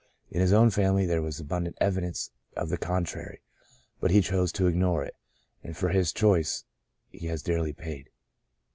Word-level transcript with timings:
In 0.31 0.41
his 0.41 0.51
own 0.51 0.71
family 0.71 1.05
there 1.05 1.21
was 1.21 1.39
abundant 1.39 1.77
evidence 1.79 2.31
of 2.57 2.69
the 2.69 2.77
contrary, 2.79 3.43
but 3.99 4.09
he 4.09 4.19
chose 4.23 4.51
to 4.53 4.65
ignore 4.65 5.03
it, 5.03 5.15
and 5.63 5.77
for 5.77 5.89
his 5.89 6.11
choice 6.11 6.65
he 7.11 7.27
has 7.27 7.43
dearly 7.43 7.71
paid. 7.71 8.09